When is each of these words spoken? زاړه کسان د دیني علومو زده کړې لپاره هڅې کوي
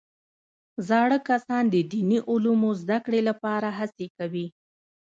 زاړه 0.87 1.17
کسان 1.29 1.63
د 1.69 1.75
دیني 1.91 2.19
علومو 2.29 2.69
زده 2.81 2.97
کړې 3.05 3.21
لپاره 3.29 3.67
هڅې 3.79 4.07
کوي 4.17 4.45